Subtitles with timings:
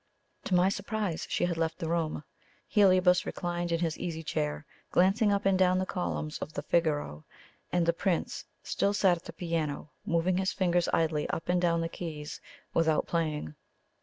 [0.45, 2.23] To my surprise she had left the room.
[2.67, 7.23] Heliobas reclined in his easy chair, glancing up and down the columns of the Figaro;
[7.71, 11.81] and the Prince still sat at the piano, moving his fingers idly up and down
[11.81, 12.41] the keys
[12.73, 13.53] without playing.